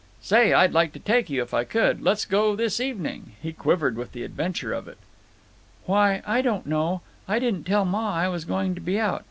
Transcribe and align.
"Say! 0.19 0.51
I'd 0.51 0.73
like 0.73 0.93
to 0.93 0.99
take 0.99 1.29
you, 1.29 1.43
if 1.43 1.53
I 1.53 1.63
could. 1.63 2.01
Let's 2.01 2.25
go—this 2.25 2.79
evening!" 2.79 3.33
He 3.39 3.53
quivered 3.53 3.95
with 3.97 4.13
the 4.13 4.23
adventure 4.23 4.73
of 4.73 4.87
it. 4.87 4.97
"Why, 5.85 6.23
I 6.25 6.41
don't 6.41 6.65
know; 6.65 7.01
I 7.27 7.37
didn't 7.37 7.65
tell 7.65 7.85
Ma 7.85 8.15
I 8.15 8.27
was 8.27 8.43
going 8.43 8.73
to 8.73 8.81
be 8.81 8.99
out. 8.99 9.19